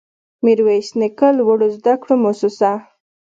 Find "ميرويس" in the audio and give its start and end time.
0.43-0.89